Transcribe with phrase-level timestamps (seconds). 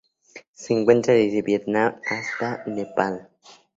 [0.55, 3.29] Se encuentra desde Vietnam hasta Nepal.